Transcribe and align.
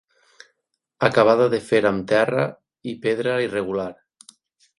Acabada 1.07 1.45
de 1.55 1.59
fer 1.67 1.81
amb 1.89 2.07
terra 2.13 2.47
i 2.93 2.97
pedra 3.05 3.37
irregular. 3.49 3.89